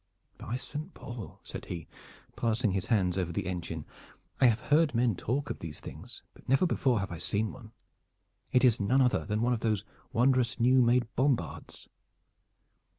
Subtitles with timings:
[0.39, 1.87] "By Saint Paul!" said he,
[2.35, 3.85] passing his hands over the engine,
[4.39, 7.71] "I have heard men talk of these things, but never before have I seen one.
[8.51, 11.87] It is none other than one of those wondrous new made bombards."